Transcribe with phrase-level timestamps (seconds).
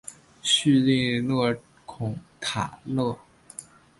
[0.41, 1.55] 叙里勒
[1.85, 3.15] 孔塔勒。